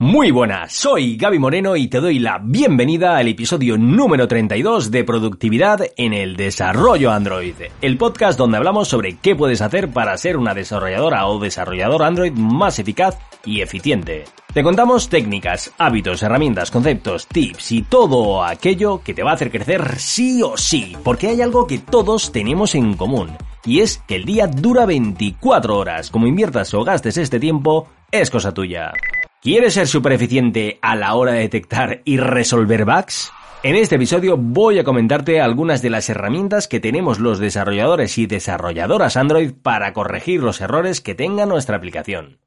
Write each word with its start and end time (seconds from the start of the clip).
Muy 0.00 0.30
buenas, 0.30 0.74
soy 0.74 1.16
Gaby 1.16 1.40
Moreno 1.40 1.74
y 1.74 1.88
te 1.88 1.98
doy 1.98 2.20
la 2.20 2.38
bienvenida 2.40 3.16
al 3.16 3.26
episodio 3.26 3.76
número 3.76 4.28
32 4.28 4.92
de 4.92 5.02
Productividad 5.02 5.80
en 5.96 6.12
el 6.12 6.36
Desarrollo 6.36 7.10
Android, 7.10 7.56
el 7.82 7.98
podcast 7.98 8.38
donde 8.38 8.58
hablamos 8.58 8.86
sobre 8.86 9.16
qué 9.16 9.34
puedes 9.34 9.60
hacer 9.60 9.90
para 9.90 10.16
ser 10.16 10.36
una 10.36 10.54
desarrolladora 10.54 11.26
o 11.26 11.40
desarrollador 11.40 12.04
Android 12.04 12.32
más 12.32 12.78
eficaz 12.78 13.18
y 13.44 13.60
eficiente. 13.60 14.22
Te 14.54 14.62
contamos 14.62 15.08
técnicas, 15.08 15.72
hábitos, 15.78 16.22
herramientas, 16.22 16.70
conceptos, 16.70 17.26
tips 17.26 17.72
y 17.72 17.82
todo 17.82 18.44
aquello 18.44 19.02
que 19.02 19.14
te 19.14 19.24
va 19.24 19.32
a 19.32 19.34
hacer 19.34 19.50
crecer 19.50 19.98
sí 19.98 20.40
o 20.44 20.56
sí, 20.56 20.96
porque 21.02 21.26
hay 21.26 21.42
algo 21.42 21.66
que 21.66 21.80
todos 21.80 22.30
tenemos 22.30 22.76
en 22.76 22.94
común. 22.94 23.36
Y 23.64 23.80
es 23.80 23.98
que 24.06 24.14
el 24.14 24.24
día 24.24 24.46
dura 24.46 24.86
24 24.86 25.76
horas. 25.76 26.10
Como 26.10 26.28
inviertas 26.28 26.72
o 26.72 26.84
gastes 26.84 27.16
este 27.16 27.40
tiempo, 27.40 27.88
es 28.12 28.30
cosa 28.30 28.54
tuya. 28.54 28.92
¿Quieres 29.40 29.74
ser 29.74 29.86
súper 29.86 30.14
eficiente 30.14 30.80
a 30.82 30.96
la 30.96 31.14
hora 31.14 31.30
de 31.30 31.42
detectar 31.42 32.02
y 32.04 32.16
resolver 32.16 32.84
bugs? 32.84 33.30
En 33.62 33.76
este 33.76 33.94
episodio 33.94 34.36
voy 34.36 34.80
a 34.80 34.84
comentarte 34.84 35.40
algunas 35.40 35.80
de 35.80 35.90
las 35.90 36.08
herramientas 36.10 36.66
que 36.66 36.80
tenemos 36.80 37.20
los 37.20 37.38
desarrolladores 37.38 38.18
y 38.18 38.26
desarrolladoras 38.26 39.16
Android 39.16 39.52
para 39.52 39.92
corregir 39.92 40.42
los 40.42 40.60
errores 40.60 41.00
que 41.00 41.14
tenga 41.14 41.46
nuestra 41.46 41.76
aplicación. 41.76 42.40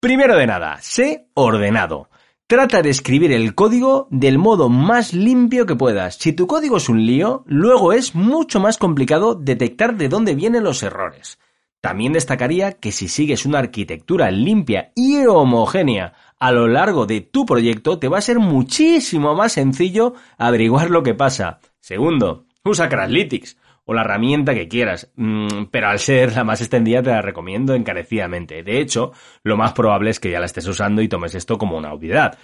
Primero 0.00 0.36
de 0.36 0.46
nada, 0.46 0.76
sé 0.82 1.28
ordenado. 1.32 2.10
Trata 2.46 2.82
de 2.82 2.90
escribir 2.90 3.32
el 3.32 3.54
código 3.54 4.06
del 4.10 4.36
modo 4.36 4.68
más 4.68 5.14
limpio 5.14 5.64
que 5.64 5.76
puedas. 5.76 6.16
Si 6.16 6.34
tu 6.34 6.46
código 6.46 6.76
es 6.76 6.90
un 6.90 7.06
lío, 7.06 7.42
luego 7.46 7.94
es 7.94 8.14
mucho 8.14 8.60
más 8.60 8.76
complicado 8.76 9.34
detectar 9.34 9.96
de 9.96 10.10
dónde 10.10 10.34
vienen 10.34 10.62
los 10.62 10.82
errores. 10.82 11.38
También 11.84 12.14
destacaría 12.14 12.72
que 12.72 12.92
si 12.92 13.08
sigues 13.08 13.44
una 13.44 13.58
arquitectura 13.58 14.30
limpia 14.30 14.92
y 14.94 15.26
homogénea 15.26 16.14
a 16.44 16.52
lo 16.52 16.68
largo 16.68 17.06
de 17.06 17.22
tu 17.22 17.46
proyecto, 17.46 17.98
te 17.98 18.06
va 18.06 18.18
a 18.18 18.20
ser 18.20 18.38
muchísimo 18.38 19.34
más 19.34 19.54
sencillo 19.54 20.12
averiguar 20.36 20.90
lo 20.90 21.02
que 21.02 21.14
pasa. 21.14 21.58
Segundo, 21.80 22.44
usa 22.62 22.90
Crashlytics 22.90 23.56
o 23.86 23.94
la 23.94 24.02
herramienta 24.02 24.52
que 24.52 24.68
quieras, 24.68 25.10
mm, 25.16 25.64
pero 25.70 25.88
al 25.88 25.98
ser 25.98 26.36
la 26.36 26.44
más 26.44 26.60
extendida 26.60 27.02
te 27.02 27.08
la 27.08 27.22
recomiendo 27.22 27.72
encarecidamente. 27.72 28.62
De 28.62 28.78
hecho, 28.78 29.12
lo 29.42 29.56
más 29.56 29.72
probable 29.72 30.10
es 30.10 30.20
que 30.20 30.30
ya 30.30 30.38
la 30.38 30.44
estés 30.44 30.66
usando 30.68 31.00
y 31.00 31.08
tomes 31.08 31.34
esto 31.34 31.56
como 31.56 31.78
una 31.78 31.94
obviedad. 31.94 32.36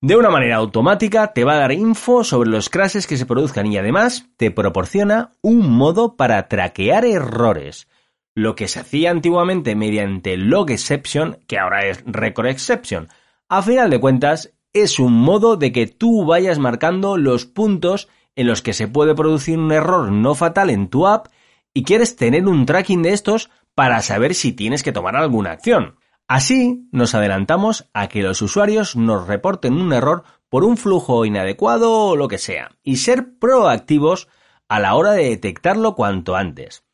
De 0.00 0.14
una 0.14 0.30
manera 0.30 0.54
automática 0.54 1.32
te 1.32 1.42
va 1.42 1.54
a 1.54 1.58
dar 1.58 1.72
info 1.72 2.22
sobre 2.22 2.50
los 2.50 2.70
crashes 2.70 3.08
que 3.08 3.16
se 3.16 3.26
produzcan 3.26 3.66
y 3.66 3.78
además 3.78 4.28
te 4.36 4.52
proporciona 4.52 5.32
un 5.42 5.68
modo 5.68 6.14
para 6.14 6.46
traquear 6.46 7.04
errores 7.04 7.88
lo 8.36 8.54
que 8.54 8.68
se 8.68 8.78
hacía 8.78 9.10
antiguamente 9.10 9.74
mediante 9.74 10.36
log 10.36 10.70
exception, 10.70 11.40
que 11.48 11.58
ahora 11.58 11.86
es 11.86 12.04
record 12.06 12.46
exception. 12.46 13.08
A 13.52 13.62
final 13.62 13.90
de 13.90 13.98
cuentas, 13.98 14.54
es 14.72 15.00
un 15.00 15.12
modo 15.12 15.56
de 15.56 15.72
que 15.72 15.88
tú 15.88 16.24
vayas 16.24 16.60
marcando 16.60 17.16
los 17.16 17.46
puntos 17.46 18.08
en 18.36 18.46
los 18.46 18.62
que 18.62 18.72
se 18.72 18.86
puede 18.86 19.16
producir 19.16 19.58
un 19.58 19.72
error 19.72 20.12
no 20.12 20.36
fatal 20.36 20.70
en 20.70 20.86
tu 20.86 21.08
app 21.08 21.26
y 21.74 21.82
quieres 21.82 22.14
tener 22.14 22.46
un 22.46 22.64
tracking 22.64 23.02
de 23.02 23.12
estos 23.12 23.50
para 23.74 24.02
saber 24.02 24.36
si 24.36 24.52
tienes 24.52 24.84
que 24.84 24.92
tomar 24.92 25.16
alguna 25.16 25.50
acción. 25.50 25.96
Así 26.28 26.86
nos 26.92 27.16
adelantamos 27.16 27.90
a 27.92 28.06
que 28.06 28.22
los 28.22 28.40
usuarios 28.40 28.94
nos 28.94 29.26
reporten 29.26 29.80
un 29.80 29.92
error 29.92 30.22
por 30.48 30.62
un 30.62 30.76
flujo 30.76 31.24
inadecuado 31.24 31.92
o 31.92 32.14
lo 32.14 32.28
que 32.28 32.38
sea, 32.38 32.76
y 32.84 32.98
ser 32.98 33.36
proactivos 33.40 34.28
a 34.68 34.78
la 34.78 34.94
hora 34.94 35.10
de 35.10 35.28
detectarlo 35.28 35.96
cuanto 35.96 36.36
antes. 36.36 36.84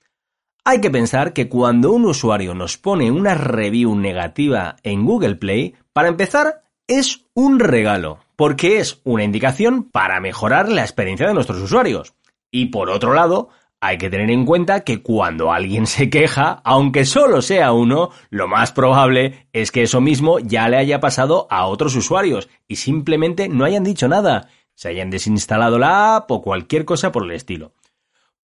Hay 0.64 0.80
que 0.80 0.90
pensar 0.90 1.34
que 1.34 1.50
cuando 1.50 1.92
un 1.92 2.06
usuario 2.06 2.54
nos 2.54 2.78
pone 2.78 3.10
una 3.10 3.34
review 3.34 3.94
negativa 3.94 4.76
en 4.82 5.04
Google 5.04 5.36
Play, 5.36 5.74
para 5.96 6.08
empezar, 6.08 6.62
es 6.86 7.24
un 7.32 7.58
regalo, 7.58 8.18
porque 8.36 8.80
es 8.80 9.00
una 9.04 9.24
indicación 9.24 9.82
para 9.84 10.20
mejorar 10.20 10.68
la 10.68 10.82
experiencia 10.82 11.26
de 11.26 11.32
nuestros 11.32 11.58
usuarios. 11.62 12.12
Y 12.50 12.66
por 12.66 12.90
otro 12.90 13.14
lado, 13.14 13.48
hay 13.80 13.96
que 13.96 14.10
tener 14.10 14.30
en 14.30 14.44
cuenta 14.44 14.80
que 14.80 15.00
cuando 15.00 15.54
alguien 15.54 15.86
se 15.86 16.10
queja, 16.10 16.60
aunque 16.64 17.06
solo 17.06 17.40
sea 17.40 17.72
uno, 17.72 18.10
lo 18.28 18.46
más 18.46 18.72
probable 18.72 19.48
es 19.54 19.72
que 19.72 19.84
eso 19.84 20.02
mismo 20.02 20.38
ya 20.38 20.68
le 20.68 20.76
haya 20.76 21.00
pasado 21.00 21.46
a 21.48 21.64
otros 21.64 21.96
usuarios 21.96 22.50
y 22.68 22.76
simplemente 22.76 23.48
no 23.48 23.64
hayan 23.64 23.82
dicho 23.82 24.06
nada, 24.06 24.50
se 24.74 24.90
hayan 24.90 25.08
desinstalado 25.08 25.78
la 25.78 26.16
app 26.16 26.30
o 26.30 26.42
cualquier 26.42 26.84
cosa 26.84 27.10
por 27.10 27.24
el 27.24 27.30
estilo. 27.30 27.72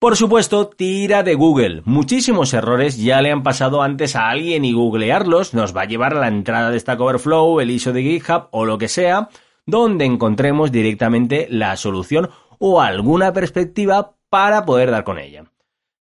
Por 0.02 0.16
supuesto, 0.16 0.66
tira 0.66 1.22
de 1.22 1.36
Google. 1.36 1.82
Muchísimos 1.84 2.52
errores 2.54 2.98
ya 2.98 3.22
le 3.22 3.30
han 3.30 3.44
pasado 3.44 3.82
antes 3.82 4.16
a 4.16 4.30
alguien 4.30 4.64
y 4.64 4.72
googlearlos 4.72 5.54
nos 5.54 5.76
va 5.76 5.82
a 5.82 5.84
llevar 5.84 6.16
a 6.16 6.18
la 6.18 6.26
entrada 6.26 6.72
de 6.72 6.80
Stack 6.80 6.98
Overflow, 6.98 7.60
el 7.60 7.70
ISO 7.70 7.92
de 7.92 8.02
GitHub 8.02 8.48
o 8.50 8.64
lo 8.64 8.78
que 8.78 8.88
sea, 8.88 9.28
donde 9.64 10.04
encontremos 10.04 10.72
directamente 10.72 11.46
la 11.48 11.76
solución 11.76 12.30
o 12.58 12.80
alguna 12.80 13.32
perspectiva 13.32 14.16
para 14.28 14.64
poder 14.64 14.90
dar 14.90 15.04
con 15.04 15.20
ella. 15.20 15.44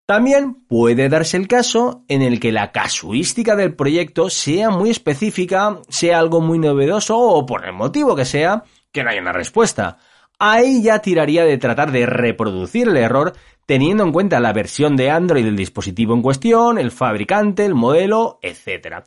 También 0.07 0.65
puede 0.67 1.07
darse 1.07 1.37
el 1.37 1.47
caso 1.47 2.03
en 2.07 2.23
el 2.23 2.39
que 2.39 2.51
la 2.51 2.71
casuística 2.71 3.55
del 3.55 3.75
proyecto 3.75 4.31
sea 4.31 4.71
muy 4.71 4.89
específica, 4.89 5.77
sea 5.89 6.17
algo 6.17 6.41
muy 6.41 6.57
novedoso 6.57 7.19
o 7.19 7.45
por 7.45 7.67
el 7.67 7.73
motivo 7.73 8.15
que 8.15 8.25
sea, 8.25 8.63
que 8.91 9.03
no 9.03 9.11
haya 9.11 9.21
una 9.21 9.31
respuesta. 9.31 9.99
Ahí 10.43 10.81
ya 10.81 10.97
tiraría 11.03 11.45
de 11.45 11.59
tratar 11.59 11.91
de 11.91 12.07
reproducir 12.07 12.87
el 12.87 12.97
error 12.97 13.33
teniendo 13.67 14.03
en 14.03 14.11
cuenta 14.11 14.39
la 14.39 14.53
versión 14.53 14.95
de 14.95 15.11
Android 15.11 15.45
del 15.45 15.55
dispositivo 15.55 16.15
en 16.15 16.23
cuestión, 16.23 16.79
el 16.79 16.89
fabricante, 16.89 17.63
el 17.63 17.75
modelo, 17.75 18.39
etc. 18.41 19.03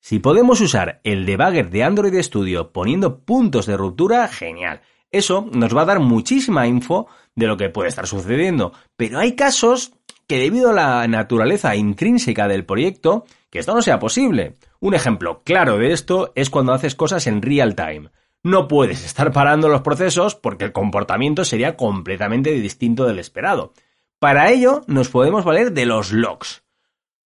Si 0.00 0.20
podemos 0.20 0.58
usar 0.62 1.02
el 1.04 1.26
debugger 1.26 1.68
de 1.68 1.84
Android 1.84 2.18
Studio 2.22 2.72
poniendo 2.72 3.18
puntos 3.26 3.66
de 3.66 3.76
ruptura, 3.76 4.26
genial. 4.28 4.80
Eso 5.10 5.46
nos 5.52 5.76
va 5.76 5.82
a 5.82 5.84
dar 5.84 6.00
muchísima 6.00 6.66
info 6.66 7.08
de 7.34 7.46
lo 7.46 7.58
que 7.58 7.68
puede 7.68 7.90
estar 7.90 8.06
sucediendo. 8.06 8.72
Pero 8.96 9.18
hay 9.18 9.36
casos 9.36 9.92
que 10.26 10.38
debido 10.38 10.70
a 10.70 10.72
la 10.72 11.06
naturaleza 11.08 11.76
intrínseca 11.76 12.48
del 12.48 12.64
proyecto, 12.64 13.26
que 13.50 13.58
esto 13.58 13.74
no 13.74 13.82
sea 13.82 13.98
posible. 13.98 14.54
Un 14.80 14.94
ejemplo 14.94 15.42
claro 15.44 15.76
de 15.76 15.92
esto 15.92 16.32
es 16.34 16.48
cuando 16.48 16.72
haces 16.72 16.94
cosas 16.94 17.26
en 17.26 17.42
real 17.42 17.74
time. 17.74 18.08
No 18.42 18.68
puedes 18.68 19.04
estar 19.04 19.32
parando 19.32 19.68
los 19.68 19.82
procesos 19.82 20.34
porque 20.34 20.64
el 20.64 20.72
comportamiento 20.72 21.44
sería 21.44 21.76
completamente 21.76 22.50
distinto 22.52 23.04
del 23.04 23.18
esperado. 23.18 23.74
Para 24.18 24.50
ello 24.50 24.82
nos 24.86 25.10
podemos 25.10 25.44
valer 25.44 25.72
de 25.72 25.84
los 25.84 26.12
logs. 26.12 26.62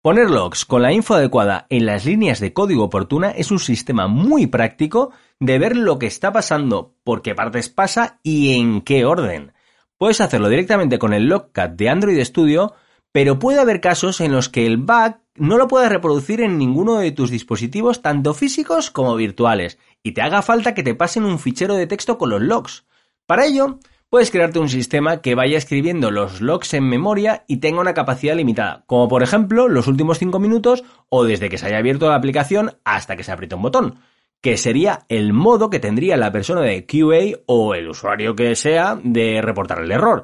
Poner 0.03 0.29
logs 0.29 0.65
con 0.65 0.83
la 0.83 0.93
info 0.93 1.15
adecuada 1.15 1.67
en 1.71 1.87
las 1.87 2.05
líneas 2.05 2.41
de 2.41 2.53
código 2.53 2.85
oportuna 2.85 3.31
es 3.31 3.51
un 3.51 3.59
sistema 3.59 4.07
muy 4.07 4.47
práctico 4.49 5.13
de 5.41 5.59
ver 5.59 5.77
lo 5.77 5.99
que 5.99 6.07
está 6.07 6.33
pasando, 6.33 6.95
por 7.05 7.23
qué 7.23 7.35
partes 7.35 7.69
pasa 7.69 8.19
y 8.23 8.59
en 8.59 8.83
qué 8.83 9.05
orden. 9.05 9.53
Puedes 9.97 10.21
hacerlo 10.21 10.49
directamente 10.49 10.99
con 10.99 11.15
el 11.15 11.27
logcat 11.27 11.73
de 11.73 11.89
Android 11.89 12.23
Studio, 12.23 12.75
pero 13.13 13.39
puede 13.39 13.61
haber 13.61 13.81
casos 13.81 14.21
en 14.21 14.33
los 14.33 14.49
que 14.49 14.67
el 14.67 14.77
bug 14.77 15.21
no 15.37 15.59
lo 15.59 15.69
puedas 15.69 15.91
reproducir 15.91 16.41
en 16.41 16.59
ninguno 16.59 16.99
de 16.99 17.11
tus 17.11 17.31
dispositivos, 17.31 18.03
tanto 18.03 18.34
físicos 18.34 18.91
como 18.91 19.17
virtuales, 19.17 19.78
y 20.03 20.12
te 20.12 20.22
haga 20.22 20.43
falta 20.43 20.75
que 20.75 20.83
te 20.83 20.95
pasen 20.95 21.25
un 21.25 21.39
fichero 21.39 21.75
de 21.75 21.87
texto 21.87 22.19
con 22.19 22.31
los 22.31 22.41
logs. 22.41 22.84
Para 23.27 23.47
ello, 23.47 23.78
puedes 24.11 24.31
crearte 24.31 24.61
un 24.61 24.69
sistema 24.69 25.21
que 25.22 25.34
vaya 25.34 25.59
escribiendo 25.59 26.11
los 26.11 26.41
logs 26.41 26.75
en 26.75 26.89
memoria 26.89 27.45
y 27.49 27.56
tenga 27.56 27.81
una 27.81 27.95
capacidad 27.95 28.37
limitada, 28.37 28.84
como 28.87 29.09
por 29.09 29.22
ejemplo 29.22 29.69
los 29.69 29.89
últimos 29.89 30.19
5 30.19 30.39
minutos 30.39 30.84
o 31.09 31.25
desde 31.25 31.49
que 31.49 31.59
se 31.59 31.66
haya 31.66 31.78
abierto 31.78 32.09
la 32.09 32.15
aplicación 32.15 32.77
hasta 32.84 33.16
que 33.16 33.25
se 33.25 33.33
apriete 33.33 33.56
un 33.56 33.62
botón, 33.62 33.99
que 34.41 34.56
sería 34.56 35.06
el 35.09 35.33
modo 35.33 35.71
que 35.71 35.81
tendría 35.81 36.16
la 36.16 36.31
persona 36.31 36.61
de 36.61 36.87
QA 36.87 37.41
o 37.47 37.75
el 37.75 37.89
usuario 37.89 38.37
que 38.37 38.55
sea 38.55 39.01
de 39.03 39.41
reportar 39.43 39.81
el 39.81 39.91
error, 39.91 40.22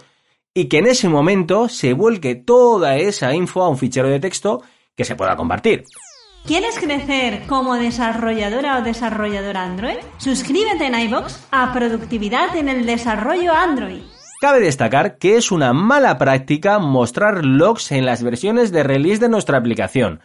y 0.54 0.66
que 0.66 0.78
en 0.78 0.86
ese 0.86 1.08
momento 1.08 1.68
se 1.68 1.92
vuelque 1.92 2.34
toda 2.34 2.96
esa 2.96 3.34
info 3.34 3.62
a 3.62 3.68
un 3.68 3.78
fichero 3.78 4.08
de 4.08 4.20
texto 4.20 4.62
que 4.96 5.04
se 5.04 5.16
pueda 5.16 5.36
compartir. 5.36 5.84
¿Quieres 6.46 6.78
crecer 6.78 7.42
como 7.46 7.74
desarrolladora 7.74 8.78
o 8.78 8.82
desarrollador 8.82 9.56
Android? 9.56 9.98
Suscríbete 10.16 10.86
en 10.86 10.98
iBox 10.98 11.46
a 11.50 11.72
Productividad 11.72 12.56
en 12.56 12.68
el 12.68 12.86
Desarrollo 12.86 13.52
Android. 13.52 14.00
Cabe 14.40 14.60
destacar 14.60 15.18
que 15.18 15.36
es 15.36 15.52
una 15.52 15.74
mala 15.74 16.16
práctica 16.16 16.78
mostrar 16.78 17.44
logs 17.44 17.92
en 17.92 18.06
las 18.06 18.22
versiones 18.22 18.72
de 18.72 18.82
release 18.82 19.20
de 19.20 19.28
nuestra 19.28 19.58
aplicación, 19.58 20.20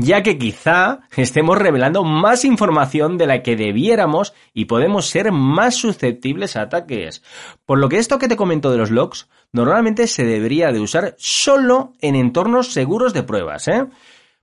ya 0.00 0.22
que 0.22 0.38
quizá 0.38 1.00
estemos 1.16 1.58
revelando 1.58 2.04
más 2.04 2.44
información 2.44 3.18
de 3.18 3.26
la 3.26 3.42
que 3.42 3.56
debiéramos 3.56 4.32
y 4.54 4.66
podemos 4.66 5.06
ser 5.06 5.32
más 5.32 5.74
susceptibles 5.74 6.54
a 6.54 6.62
ataques. 6.62 7.24
Por 7.66 7.80
lo 7.80 7.88
que 7.88 7.98
esto 7.98 8.20
que 8.20 8.28
te 8.28 8.36
comento 8.36 8.70
de 8.70 8.78
los 8.78 8.92
logs 8.92 9.28
normalmente 9.50 10.06
se 10.06 10.24
debería 10.24 10.70
de 10.70 10.78
usar 10.78 11.16
solo 11.18 11.94
en 12.00 12.14
entornos 12.14 12.72
seguros 12.72 13.12
de 13.12 13.24
pruebas, 13.24 13.66
¿eh? 13.66 13.86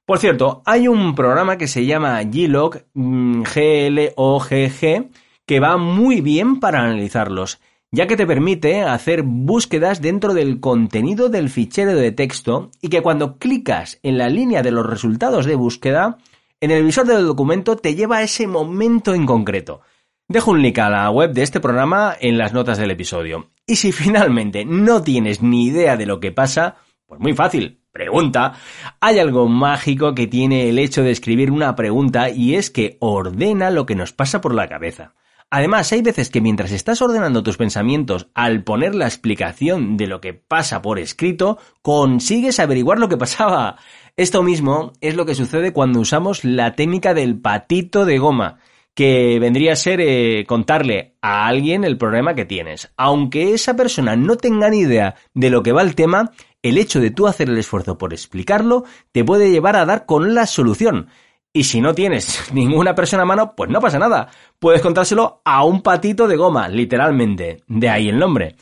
Por 0.05 0.19
cierto, 0.19 0.61
hay 0.65 0.89
un 0.89 1.15
programa 1.15 1.57
que 1.57 1.67
se 1.67 1.85
llama 1.85 2.21
Glog, 2.23 2.83
G-L-O-G-G, 2.93 5.09
que 5.45 5.59
va 5.61 5.77
muy 5.77 6.19
bien 6.19 6.59
para 6.59 6.81
analizarlos, 6.81 7.61
ya 7.95 8.07
que 8.07 8.17
te 8.17 8.27
permite 8.27 8.81
hacer 8.81 9.23
búsquedas 9.23 10.01
dentro 10.01 10.33
del 10.33 10.59
contenido 10.59 11.29
del 11.29 11.49
fichero 11.49 11.95
de 11.95 12.11
texto 12.11 12.69
y 12.81 12.89
que 12.89 13.01
cuando 13.01 13.37
clicas 13.37 13.99
en 14.03 14.17
la 14.17 14.27
línea 14.27 14.61
de 14.61 14.71
los 14.71 14.85
resultados 14.85 15.45
de 15.45 15.55
búsqueda, 15.55 16.17
en 16.59 16.71
el 16.71 16.83
visor 16.83 17.07
del 17.07 17.25
documento 17.25 17.77
te 17.77 17.95
lleva 17.95 18.17
a 18.17 18.23
ese 18.23 18.47
momento 18.47 19.13
en 19.13 19.25
concreto. 19.25 19.79
Dejo 20.27 20.51
un 20.51 20.61
link 20.61 20.77
a 20.79 20.89
la 20.89 21.09
web 21.09 21.31
de 21.31 21.43
este 21.43 21.61
programa 21.61 22.15
en 22.19 22.37
las 22.37 22.51
notas 22.51 22.77
del 22.77 22.91
episodio. 22.91 23.51
Y 23.65 23.77
si 23.77 23.91
finalmente 23.93 24.65
no 24.65 25.01
tienes 25.01 25.41
ni 25.41 25.65
idea 25.65 25.95
de 25.95 26.05
lo 26.05 26.19
que 26.19 26.33
pasa, 26.33 26.75
pues 27.05 27.21
muy 27.21 27.33
fácil, 27.33 27.79
pregunta. 27.93 28.55
Hay 28.99 29.19
algo 29.19 29.47
mágico 29.47 30.13
que 30.13 30.27
tiene 30.27 30.67
el 30.67 30.79
hecho 30.79 31.01
de 31.01 31.11
escribir 31.11 31.49
una 31.49 31.77
pregunta 31.77 32.29
y 32.29 32.55
es 32.55 32.69
que 32.69 32.97
ordena 32.99 33.69
lo 33.69 33.85
que 33.85 33.95
nos 33.95 34.11
pasa 34.11 34.41
por 34.41 34.53
la 34.53 34.67
cabeza. 34.67 35.13
Además, 35.49 35.91
hay 35.91 36.01
veces 36.01 36.29
que 36.29 36.41
mientras 36.41 36.71
estás 36.71 37.01
ordenando 37.01 37.43
tus 37.43 37.57
pensamientos 37.57 38.27
al 38.33 38.63
poner 38.63 38.95
la 38.95 39.05
explicación 39.05 39.95
de 39.95 40.07
lo 40.07 40.19
que 40.19 40.33
pasa 40.33 40.81
por 40.81 40.99
escrito, 40.99 41.59
consigues 41.81 42.59
averiguar 42.59 42.99
lo 42.99 43.09
que 43.09 43.17
pasaba. 43.17 43.77
Esto 44.17 44.43
mismo 44.43 44.93
es 45.01 45.15
lo 45.15 45.25
que 45.25 45.35
sucede 45.35 45.73
cuando 45.73 45.99
usamos 45.99 46.43
la 46.43 46.75
técnica 46.75 47.13
del 47.13 47.39
patito 47.39 48.05
de 48.05 48.17
goma 48.17 48.59
que 48.95 49.39
vendría 49.39 49.73
a 49.73 49.75
ser 49.75 49.99
eh, 49.99 50.45
contarle 50.47 51.15
a 51.21 51.47
alguien 51.47 51.83
el 51.83 51.97
problema 51.97 52.33
que 52.33 52.45
tienes. 52.45 52.91
Aunque 52.95 53.53
esa 53.53 53.75
persona 53.75 54.15
no 54.15 54.37
tenga 54.37 54.69
ni 54.69 54.79
idea 54.79 55.15
de 55.33 55.49
lo 55.49 55.63
que 55.63 55.73
va 55.73 55.81
el 55.81 55.95
tema, 55.95 56.31
el 56.63 56.77
hecho 56.77 57.01
de 57.01 57.11
tú 57.11 57.27
hacer 57.27 57.49
el 57.49 57.57
esfuerzo 57.57 57.97
por 57.97 58.13
explicarlo 58.13 58.85
te 59.11 59.25
puede 59.25 59.51
llevar 59.51 59.75
a 59.75 59.85
dar 59.85 60.05
con 60.05 60.33
la 60.33 60.47
solución. 60.47 61.09
Y 61.55 61.63
si 61.63 61.79
no 61.79 61.95
tienes 61.95 62.43
ninguna 62.53 62.93
persona 62.93 63.23
a 63.23 63.25
mano, 63.25 63.55
pues 63.55 63.69
no 63.69 63.79
pasa 63.79 63.97
nada. 63.97 64.27
Puedes 64.59 64.81
contárselo 64.81 65.41
a 65.45 65.63
un 65.63 65.81
patito 65.81 66.27
de 66.27 66.35
goma, 66.35 66.67
literalmente. 66.67 67.63
De 67.65 67.87
ahí 67.87 68.09
el 68.09 68.19
nombre. 68.19 68.57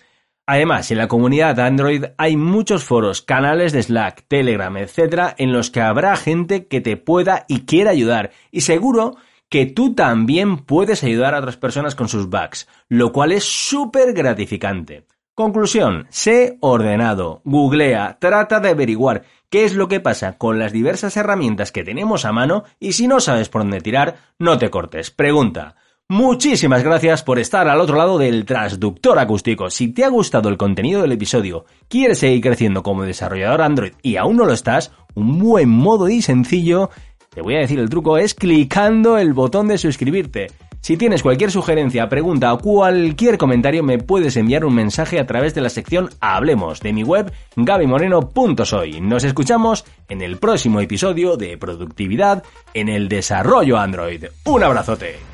Además, 0.46 0.92
en 0.92 1.00
la 1.00 1.08
comunidad 1.08 1.60
Android 1.60 2.06
hay 2.20 2.38
muchos 2.38 2.84
foros, 2.84 3.24
canales 3.24 3.72
de 3.72 3.82
Slack, 3.82 4.26
Telegram, 4.28 4.78
etc., 4.78 5.34
en 5.40 5.54
los 5.54 5.72
que 5.72 5.82
habrá 5.82 6.16
gente 6.18 6.68
que 6.68 6.82
te 6.82 6.96
pueda 6.96 7.46
y 7.48 7.62
quiera 7.62 7.90
ayudar. 7.90 8.30
Y 8.52 8.62
seguro 8.62 9.16
que 9.50 9.66
tú 9.66 9.96
también 9.96 10.58
puedes 10.58 11.04
ayudar 11.04 11.34
a 11.34 11.40
otras 11.40 11.58
personas 11.58 11.96
con 11.96 12.10
sus 12.10 12.30
bugs, 12.30 12.68
lo 12.90 13.12
cual 13.12 13.32
es 13.32 13.44
súper 13.44 14.14
gratificante. 14.14 15.08
Conclusión, 15.36 16.06
sé 16.10 16.58
ordenado, 16.60 17.42
googlea, 17.44 18.18
trata 18.20 18.60
de 18.60 18.70
averiguar 18.70 19.24
qué 19.50 19.66
es 19.66 19.74
lo 19.74 19.88
que 19.88 20.00
pasa 20.00 20.38
con 20.38 20.60
las 20.60 20.72
diversas 20.72 21.18
herramientas 21.18 21.72
que 21.72 21.84
tenemos 21.84 22.26
a 22.26 22.32
mano 22.32 22.66
y 22.80 22.94
si 22.94 23.08
no 23.08 23.20
sabes 23.20 23.50
por 23.50 23.62
dónde 23.62 23.82
tirar, 23.82 24.18
no 24.38 24.60
te 24.60 24.70
cortes, 24.70 25.10
pregunta. 25.10 25.76
Muchísimas 26.08 26.84
gracias 26.84 27.24
por 27.24 27.40
estar 27.40 27.68
al 27.68 27.80
otro 27.80 27.98
lado 27.98 28.20
del 28.20 28.46
transductor 28.46 29.18
acústico. 29.18 29.72
Si 29.72 29.88
te 29.88 30.04
ha 30.04 30.10
gustado 30.10 30.50
el 30.50 30.58
contenido 30.58 31.02
del 31.02 31.14
episodio, 31.14 31.66
quieres 31.88 32.20
seguir 32.20 32.42
creciendo 32.42 32.84
como 32.84 33.02
desarrollador 33.02 33.64
Android 33.64 33.94
y 34.04 34.18
aún 34.18 34.38
no 34.38 34.46
lo 34.46 34.54
estás, 34.54 34.92
un 35.16 35.40
buen 35.40 35.68
modo 35.70 36.10
y 36.10 36.22
sencillo 36.22 36.92
te 37.34 37.42
voy 37.42 37.56
a 37.56 37.60
decir 37.62 37.80
el 37.80 37.90
truco 37.90 38.20
es 38.20 38.36
clicando 38.36 39.18
el 39.18 39.34
botón 39.34 39.68
de 39.68 39.80
suscribirte. 39.80 40.52
Si 40.84 40.98
tienes 40.98 41.24
cualquier 41.24 41.50
sugerencia, 41.50 42.10
pregunta 42.10 42.52
o 42.52 42.58
cualquier 42.58 43.38
comentario 43.38 43.84
me 43.84 44.00
puedes 44.00 44.36
enviar 44.36 44.66
un 44.66 44.76
mensaje 44.76 45.18
a 45.18 45.26
través 45.26 45.56
de 45.56 45.62
la 45.62 45.70
sección 45.70 46.10
Hablemos 46.20 46.82
de 46.82 46.92
mi 46.92 47.04
web 47.04 47.32
gabimoreno.soy. 47.56 49.00
Nos 49.00 49.24
escuchamos 49.24 49.86
en 50.10 50.22
el 50.22 50.40
próximo 50.40 50.82
episodio 50.82 51.38
de 51.38 51.58
Productividad 51.58 52.44
en 52.74 52.90
el 52.90 53.08
Desarrollo 53.08 53.78
Android. 53.78 54.26
Un 54.44 54.62
abrazote. 54.62 55.33